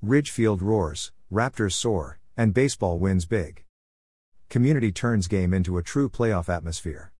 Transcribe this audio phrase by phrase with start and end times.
[0.00, 3.64] Ridgefield roars, Raptors soar, and baseball wins big.
[4.48, 7.12] Community turns game into a true playoff atmosphere.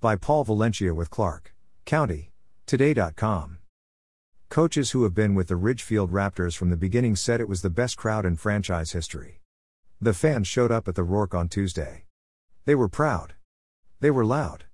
[0.00, 2.32] By Paul Valencia with Clark County.
[2.64, 3.58] Today.com.
[4.48, 7.68] Coaches who have been with the Ridgefield Raptors from the beginning said it was the
[7.68, 9.42] best crowd in franchise history.
[10.00, 12.06] The fans showed up at the Rourke on Tuesday.
[12.64, 13.34] They were proud.
[14.00, 14.64] They were loud.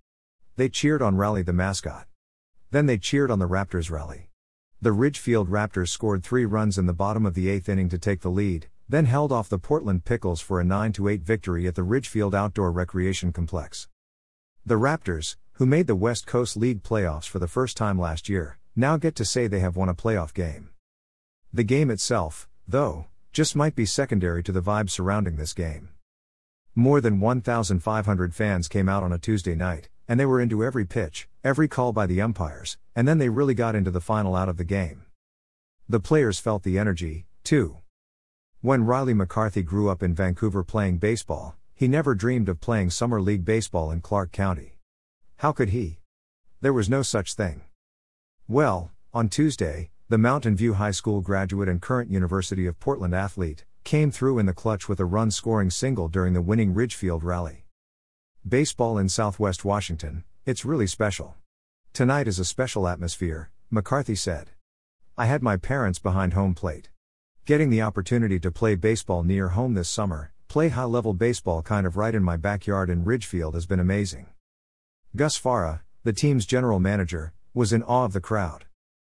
[0.54, 2.06] They cheered on Rally the mascot.
[2.70, 4.30] Then they cheered on the Raptors rally.
[4.82, 8.20] The Ridgefield Raptors scored three runs in the bottom of the eighth inning to take
[8.20, 11.82] the lead, then held off the Portland Pickles for a 9 8 victory at the
[11.82, 13.88] Ridgefield Outdoor Recreation Complex.
[14.66, 18.58] The Raptors, who made the West Coast League playoffs for the first time last year,
[18.76, 20.68] now get to say they have won a playoff game.
[21.54, 25.88] The game itself, though, just might be secondary to the vibe surrounding this game.
[26.74, 30.84] More than 1,500 fans came out on a Tuesday night, and they were into every
[30.84, 34.48] pitch, every call by the umpires, and then they really got into the final out
[34.48, 35.04] of the game.
[35.88, 37.76] The players felt the energy, too.
[38.62, 43.22] When Riley McCarthy grew up in Vancouver playing baseball, he never dreamed of playing summer
[43.22, 44.80] league baseball in Clark County.
[45.36, 46.00] How could he?
[46.62, 47.62] There was no such thing.
[48.48, 53.64] Well, on Tuesday, the Mountain View High School graduate and current University of Portland athlete
[53.84, 57.66] came through in the clutch with a run scoring single during the winning Ridgefield rally.
[58.44, 61.34] Baseball in Southwest Washington, it's really special.
[61.92, 64.52] Tonight is a special atmosphere, McCarthy said.
[65.18, 66.88] I had my parents behind home plate.
[67.46, 71.84] Getting the opportunity to play baseball near home this summer, play high level baseball kind
[71.84, 74.26] of right in my backyard in Ridgefield has been amazing.
[75.16, 78.66] Gus Farah, the team's general manager, was in awe of the crowd.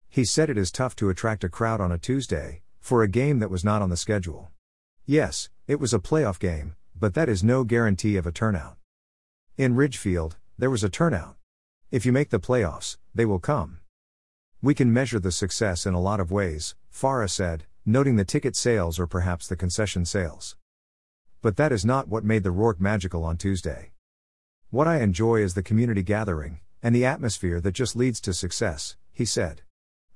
[0.07, 3.39] He said it is tough to attract a crowd on a Tuesday, for a game
[3.39, 4.51] that was not on the schedule.
[5.05, 8.77] Yes, it was a playoff game, but that is no guarantee of a turnout.
[9.57, 11.35] In Ridgefield, there was a turnout.
[11.91, 13.79] If you make the playoffs, they will come.
[14.61, 18.55] We can measure the success in a lot of ways, Farah said, noting the ticket
[18.55, 20.55] sales or perhaps the concession sales.
[21.41, 23.91] But that is not what made the Rourke magical on Tuesday.
[24.69, 28.95] What I enjoy is the community gathering, and the atmosphere that just leads to success,
[29.11, 29.61] he said.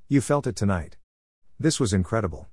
[0.07, 0.97] You felt it tonight.
[1.59, 2.47] This was incredible.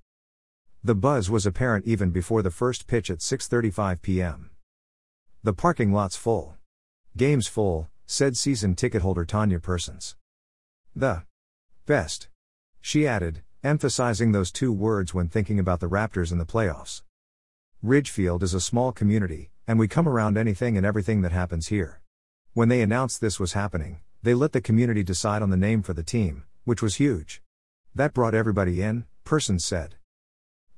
[0.82, 4.50] The buzz was apparent even before the first pitch at 6:35 p.m.
[5.42, 6.55] The parking lot's full.
[7.16, 10.16] Game's full, said season ticket holder Tanya Persons.
[10.94, 11.22] The
[11.86, 12.28] best.
[12.82, 17.00] She added, emphasizing those two words when thinking about the Raptors in the playoffs.
[17.82, 22.02] Ridgefield is a small community, and we come around anything and everything that happens here.
[22.52, 25.94] When they announced this was happening, they let the community decide on the name for
[25.94, 27.40] the team, which was huge.
[27.94, 29.94] That brought everybody in, Persons said.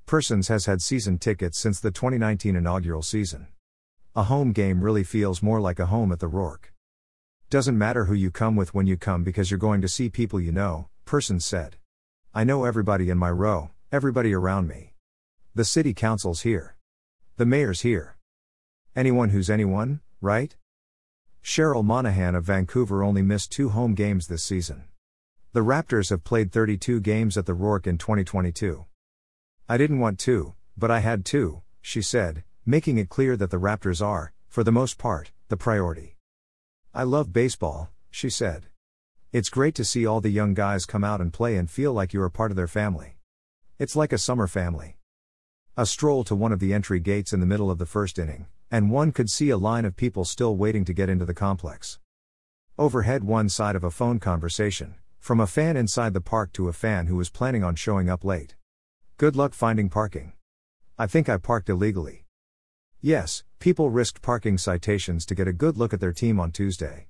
[0.07, 3.49] Persons has had season tickets since the 2019 inaugural season.
[4.19, 6.73] A home game really feels more like a home at the Rourke.
[7.51, 10.41] Doesn't matter who you come with when you come because you're going to see people
[10.41, 11.77] you know, Persons said.
[12.35, 14.95] I know everybody in my row, everybody around me.
[15.55, 16.75] The city council's here.
[17.37, 18.17] The mayor's here.
[18.97, 20.57] Anyone who's anyone, right?
[21.45, 24.87] Cheryl Monahan of Vancouver only missed two home games this season.
[25.53, 28.85] The Raptors have played 32 games at the Rourke in 2022.
[29.69, 33.57] I didn't want to, but I had to, she said, making it clear that the
[33.57, 36.19] Raptors are, for the most part, the priority.
[36.93, 38.67] I love baseball, she said.
[39.33, 42.13] It's great to see all the young guys come out and play and feel like
[42.13, 43.17] you are part of their family.
[43.79, 44.99] It's like a summer family.
[45.79, 48.49] A stroll to one of the entry gates in the middle of the first inning,
[48.71, 51.99] and one could see a line of people still waiting to get into the complex.
[52.79, 56.75] Overhead, one side of a phone conversation, from a fan inside the park to a
[56.75, 58.57] fan who was planning on showing up late.
[59.17, 60.35] Good luck finding parking.
[60.99, 62.27] I think I parked illegally.
[63.01, 67.07] Yes, people risked parking citations to get a good look at their team on Tuesday.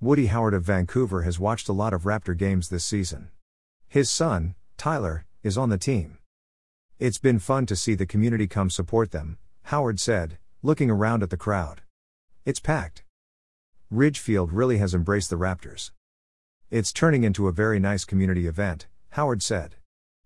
[0.00, 3.28] Woody Howard of Vancouver has watched a lot of Raptor games this season.
[3.86, 6.16] His son, Tyler, is on the team.
[6.98, 11.28] It's been fun to see the community come support them, Howard said, looking around at
[11.28, 11.82] the crowd.
[12.46, 13.04] It's packed.
[13.90, 15.90] Ridgefield really has embraced the Raptors.
[16.70, 19.74] It's turning into a very nice community event, Howard said.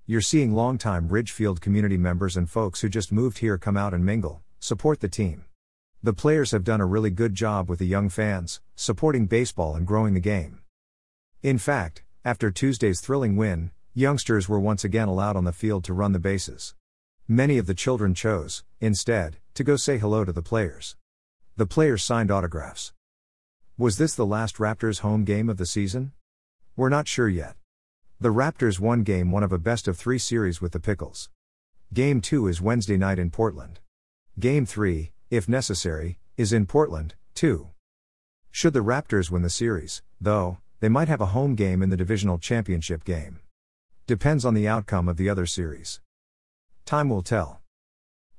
[0.07, 4.07] You're seeing longtime Ridgefield community members and folks who just moved here come out and
[4.07, 5.45] mingle, support the team.
[6.03, 9.87] The players have done a really good job with the young fans, supporting baseball and
[9.87, 10.61] growing the game.
[11.43, 15.93] In fact, after Tuesday's thrilling win, youngsters were once again allowed on the field to
[15.93, 16.75] run the bases.
[17.27, 20.97] Many of the children chose, instead, to go say hello to the players.
[21.57, 22.93] The players signed autographs.
[23.77, 26.13] Was this the last Raptors home game of the season?
[26.77, 27.57] We're not sure yet.
[28.21, 31.29] The Raptors won game one of a best of three series with the Pickles.
[31.93, 33.81] Game two is Wednesday night in Portland.
[34.39, 37.71] Game three, if necessary, is in Portland, too.
[38.53, 41.97] Should the Raptors win the series, though, they might have a home game in the
[41.97, 43.41] divisional championship game.
[44.07, 46.01] Depends on the outcome of the other series.
[46.85, 47.63] Time will tell.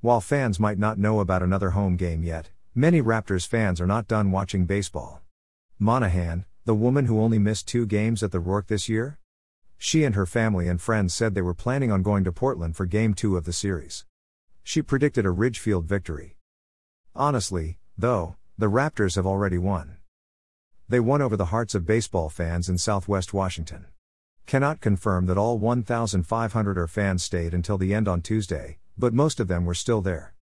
[0.00, 4.08] While fans might not know about another home game yet, many Raptors fans are not
[4.08, 5.20] done watching baseball.
[5.78, 9.18] Monahan, the woman who only missed two games at the Roark this year?
[9.76, 12.86] She and her family and friends said they were planning on going to Portland for
[12.86, 14.06] Game 2 of the series.
[14.62, 16.36] She predicted a Ridgefield victory.
[17.14, 19.96] Honestly, though, the Raptors have already won.
[20.88, 23.86] They won over the hearts of baseball fans in southwest Washington.
[24.46, 29.40] Cannot confirm that all 1,500 or fans stayed until the end on Tuesday, but most
[29.40, 30.34] of them were still there.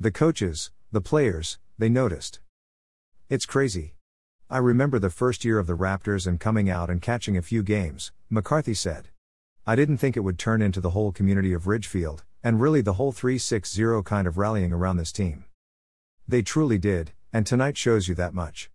[0.00, 2.40] The coaches, the players, they noticed.
[3.28, 3.94] It's crazy.
[4.48, 7.62] I remember the first year of the Raptors and coming out and catching a few
[7.62, 9.08] games, McCarthy said.
[9.66, 12.92] I didn't think it would turn into the whole community of Ridgefield, and really the
[12.92, 15.46] whole 360 kind of rallying around this team.
[16.28, 18.64] They truly did, and tonight shows you that much.